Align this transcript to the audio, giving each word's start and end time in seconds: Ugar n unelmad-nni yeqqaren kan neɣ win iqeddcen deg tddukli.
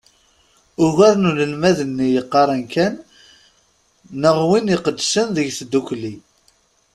Ugar 0.85 1.15
n 1.17 1.27
unelmad-nni 1.29 2.07
yeqqaren 2.11 2.63
kan 2.73 2.93
neɣ 4.21 4.37
win 4.49 4.73
iqeddcen 4.75 5.27
deg 5.35 5.47
tddukli. 5.57 6.13